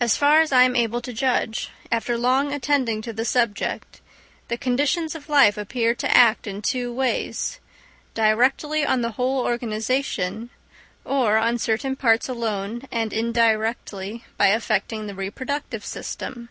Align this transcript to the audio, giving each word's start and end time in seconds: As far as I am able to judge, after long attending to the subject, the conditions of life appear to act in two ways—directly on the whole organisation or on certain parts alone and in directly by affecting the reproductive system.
As 0.00 0.16
far 0.16 0.40
as 0.40 0.50
I 0.50 0.64
am 0.64 0.74
able 0.74 1.00
to 1.00 1.12
judge, 1.12 1.70
after 1.92 2.18
long 2.18 2.52
attending 2.52 3.00
to 3.02 3.12
the 3.12 3.24
subject, 3.24 4.00
the 4.48 4.58
conditions 4.58 5.14
of 5.14 5.28
life 5.28 5.56
appear 5.56 5.94
to 5.94 6.10
act 6.16 6.48
in 6.48 6.60
two 6.60 6.92
ways—directly 6.92 8.84
on 8.84 9.02
the 9.02 9.12
whole 9.12 9.38
organisation 9.44 10.50
or 11.04 11.36
on 11.36 11.58
certain 11.58 11.94
parts 11.94 12.28
alone 12.28 12.88
and 12.90 13.12
in 13.12 13.30
directly 13.30 14.24
by 14.36 14.48
affecting 14.48 15.06
the 15.06 15.14
reproductive 15.14 15.84
system. 15.84 16.48